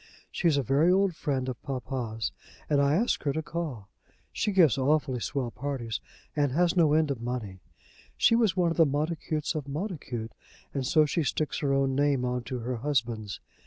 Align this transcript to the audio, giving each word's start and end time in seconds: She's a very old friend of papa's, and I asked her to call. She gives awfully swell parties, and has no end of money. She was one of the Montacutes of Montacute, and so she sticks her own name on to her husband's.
She's 0.31 0.57
a 0.57 0.63
very 0.63 0.91
old 0.91 1.15
friend 1.15 1.47
of 1.47 1.61
papa's, 1.61 2.31
and 2.67 2.81
I 2.81 2.95
asked 2.95 3.21
her 3.21 3.33
to 3.33 3.43
call. 3.43 3.87
She 4.33 4.51
gives 4.51 4.75
awfully 4.75 5.19
swell 5.19 5.51
parties, 5.51 5.99
and 6.35 6.53
has 6.53 6.75
no 6.75 6.93
end 6.93 7.11
of 7.11 7.21
money. 7.21 7.59
She 8.17 8.33
was 8.35 8.57
one 8.57 8.71
of 8.71 8.77
the 8.77 8.85
Montacutes 8.87 9.53
of 9.53 9.67
Montacute, 9.67 10.31
and 10.73 10.87
so 10.87 11.05
she 11.05 11.21
sticks 11.21 11.59
her 11.59 11.71
own 11.71 11.93
name 11.93 12.25
on 12.25 12.41
to 12.45 12.57
her 12.61 12.77
husband's. 12.77 13.39